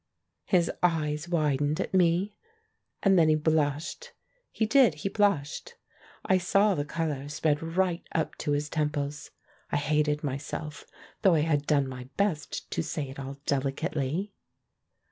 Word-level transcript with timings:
His 0.45 0.71
eyes 0.81 1.29
widened 1.29 1.79
at 1.79 1.93
me; 1.93 2.33
and 3.03 3.19
then 3.19 3.29
he— 3.29 3.35
blushed. 3.51 4.13
He 4.51 4.65
did, 4.65 4.95
he 4.95 5.09
blushed; 5.09 5.75
I 6.25 6.39
saw 6.39 6.73
the 6.73 6.83
colour 6.85 7.29
spread 7.29 7.61
right 7.61 8.01
up 8.11 8.35
to 8.39 8.53
his 8.53 8.67
temples. 8.67 9.29
I 9.71 9.77
hated 9.77 10.23
myself, 10.23 10.85
though 11.21 11.35
I 11.35 11.41
had 11.41 11.67
done 11.67 11.87
my 11.87 12.05
best 12.17 12.71
to 12.71 12.81
say 12.81 13.09
it 13.09 13.19
all 13.19 13.37
delicately. 13.45 14.33